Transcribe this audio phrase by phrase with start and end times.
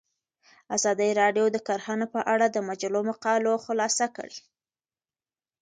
[0.75, 4.39] ازادي راډیو د کرهنه په اړه د مجلو مقالو خلاصه کړې.